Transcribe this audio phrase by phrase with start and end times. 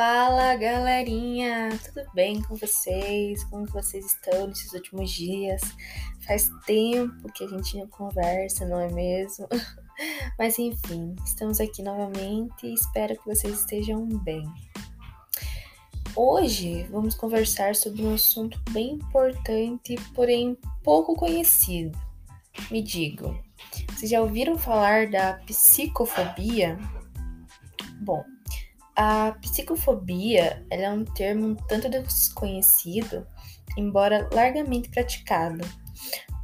[0.00, 3.42] Fala galerinha, tudo bem com vocês?
[3.42, 5.60] Como vocês estão nesses últimos dias?
[6.24, 9.48] Faz tempo que a gente não conversa, não é mesmo?
[10.38, 14.44] Mas enfim, estamos aqui novamente e espero que vocês estejam bem.
[16.14, 21.98] Hoje vamos conversar sobre um assunto bem importante, porém pouco conhecido.
[22.70, 23.36] Me digam,
[23.88, 26.78] vocês já ouviram falar da psicofobia?
[28.00, 28.24] Bom,
[28.98, 33.24] a psicofobia é um termo um tanto desconhecido,
[33.76, 35.64] embora largamente praticado.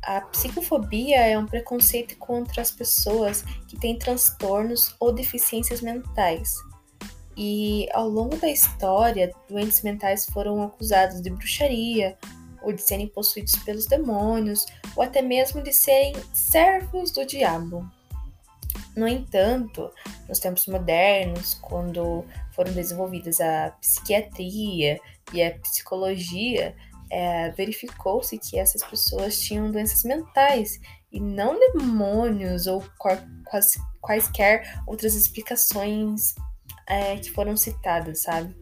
[0.05, 6.55] A psicofobia é um preconceito contra as pessoas que têm transtornos ou deficiências mentais.
[7.37, 12.17] E ao longo da história, doentes mentais foram acusados de bruxaria,
[12.63, 14.65] ou de serem possuídos pelos demônios,
[14.95, 17.85] ou até mesmo de serem servos do diabo.
[18.97, 19.91] No entanto,
[20.29, 24.99] nos tempos modernos, quando foram desenvolvidas a psiquiatria
[25.33, 26.75] e a psicologia,
[27.11, 30.81] é, verificou-se que essas pessoas tinham doenças mentais
[31.13, 36.35] e não demônios ou quais, quaisquer outras explicações
[36.87, 38.55] é, que foram citadas, sabe?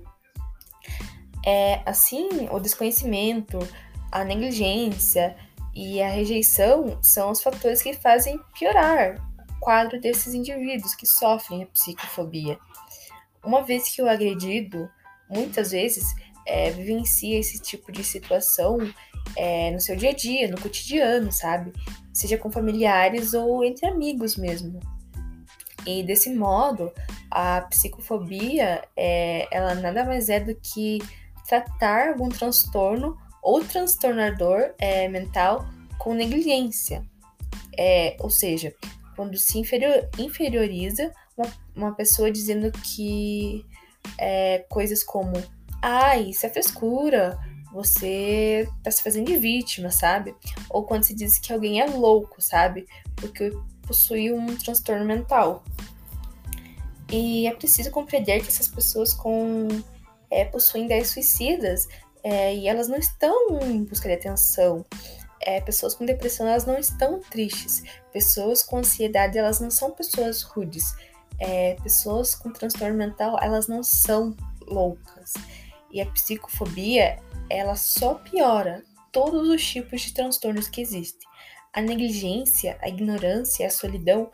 [1.44, 3.58] É, assim, o desconhecimento,
[4.10, 5.34] a negligência
[5.74, 9.31] e a rejeição são os fatores que fazem piorar
[9.62, 12.58] quadro desses indivíduos que sofrem a psicofobia.
[13.44, 14.90] Uma vez que o agredido,
[15.30, 16.04] muitas vezes,
[16.44, 18.78] é, vivencia esse tipo de situação
[19.36, 21.72] é, no seu dia a dia, no cotidiano, sabe?
[22.12, 24.80] Seja com familiares ou entre amigos mesmo.
[25.86, 26.92] E desse modo,
[27.30, 30.98] a psicofobia, é, ela nada mais é do que
[31.46, 35.64] tratar algum transtorno ou transtornador é, mental
[35.98, 37.04] com negligência.
[37.78, 38.74] É, ou seja,
[39.16, 43.64] quando se inferior, inferioriza uma, uma pessoa dizendo que
[44.18, 45.32] é, coisas como
[45.80, 47.38] ah, isso é frescura,
[47.72, 50.34] você tá se fazendo de vítima, sabe?
[50.68, 52.86] Ou quando se diz que alguém é louco, sabe?
[53.16, 53.50] Porque
[53.86, 55.64] possui um transtorno mental.
[57.10, 59.68] E é preciso compreender que essas pessoas com
[60.30, 61.88] é, possuem ideias suicidas
[62.22, 64.84] é, e elas não estão em busca de atenção,
[65.44, 67.82] é, pessoas com depressão elas não estão tristes.
[68.12, 70.94] Pessoas com ansiedade elas não são pessoas rudes.
[71.38, 74.36] É, pessoas com transtorno mental elas não são
[74.66, 75.34] loucas.
[75.90, 77.18] E a psicofobia
[77.50, 81.28] ela só piora todos os tipos de transtornos que existem.
[81.72, 84.30] A negligência, a ignorância, a solidão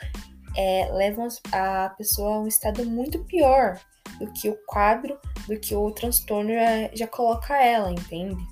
[0.57, 3.81] é, levam a pessoa a um estado muito pior
[4.19, 8.43] do que o quadro, do que o transtorno já, já coloca ela, entende?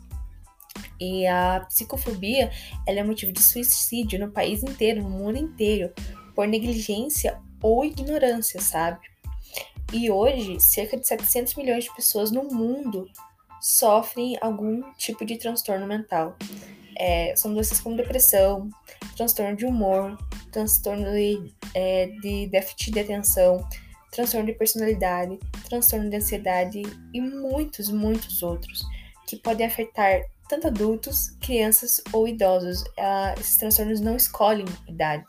[1.01, 2.51] E a psicofobia
[2.87, 5.93] ela é motivo de suicídio no país inteiro, no mundo inteiro,
[6.35, 9.01] por negligência ou ignorância, sabe?
[9.93, 13.09] E hoje, cerca de 700 milhões de pessoas no mundo
[13.61, 16.37] sofrem algum tipo de transtorno mental.
[16.99, 18.69] É, são doenças como depressão,
[19.17, 20.17] transtorno de humor,
[20.51, 23.67] transtorno de, é, de déficit de atenção,
[24.11, 26.83] transtorno de personalidade, transtorno de ansiedade
[27.13, 28.83] e muitos, muitos outros
[29.27, 32.83] que podem afetar tanto adultos, crianças ou idosos.
[32.83, 35.27] Uh, esses transtornos não escolhem idade.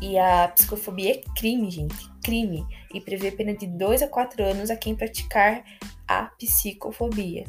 [0.00, 4.70] E a psicofobia é crime, gente, crime, e prevê pena de 2 a 4 anos
[4.70, 5.64] a quem praticar
[6.06, 7.44] a psicofobia.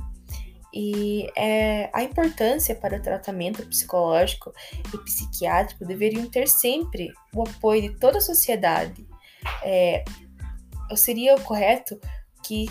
[0.73, 4.53] E é, a importância para o tratamento psicológico
[4.94, 9.07] e psiquiátrico deveriam ter sempre o apoio de toda a sociedade.
[9.63, 10.03] É,
[10.96, 12.00] seria o correto
[12.44, 12.67] que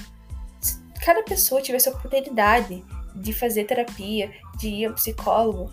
[1.05, 2.85] cada pessoa tivesse a oportunidade
[3.21, 5.71] de fazer terapia, de ir ao psicólogo,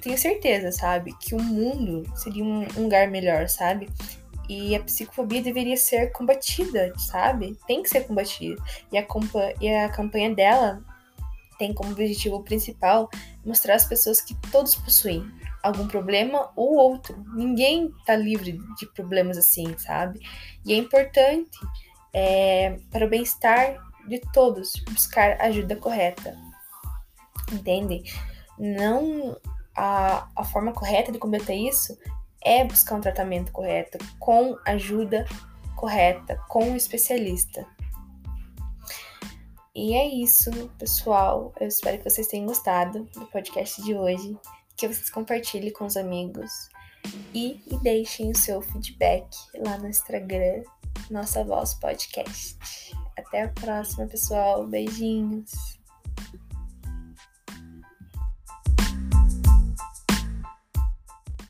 [0.00, 3.88] tenho certeza, sabe, que o mundo seria um lugar melhor, sabe?
[4.48, 7.58] E a psicofobia deveria ser combatida, sabe?
[7.66, 8.62] Tem que ser combatida.
[8.90, 9.06] E a,
[9.60, 10.82] e a campanha dela
[11.58, 13.10] tem como objetivo principal
[13.44, 15.28] mostrar às pessoas que todos possuem
[15.62, 17.22] algum problema ou outro.
[17.34, 20.20] Ninguém tá livre de problemas assim, sabe?
[20.64, 21.58] E é importante
[22.14, 23.76] é, para o bem-estar
[24.08, 26.47] de todos buscar ajuda correta
[27.52, 28.02] entendem?
[28.58, 29.36] Não
[29.76, 31.96] a, a forma correta de combater isso
[32.42, 35.26] é buscar um tratamento correto, com ajuda
[35.76, 37.66] correta, com um especialista.
[39.74, 41.52] E é isso, pessoal.
[41.60, 44.36] Eu espero que vocês tenham gostado do podcast de hoje,
[44.76, 46.50] que vocês compartilhem com os amigos
[47.32, 49.28] e, e deixem o seu feedback
[49.64, 50.64] lá no Instagram,
[51.08, 52.92] Nossa Voz Podcast.
[53.16, 54.66] Até a próxima, pessoal.
[54.66, 55.77] Beijinhos.